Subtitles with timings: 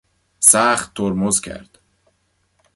[0.39, 1.79] سخت ترمز کرد.